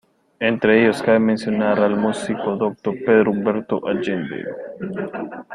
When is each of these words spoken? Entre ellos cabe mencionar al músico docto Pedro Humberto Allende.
Entre 0.39 0.81
ellos 0.81 1.03
cabe 1.03 1.19
mencionar 1.19 1.79
al 1.79 1.95
músico 1.95 2.55
docto 2.55 2.91
Pedro 3.05 3.29
Humberto 3.29 3.85
Allende. 3.87 4.45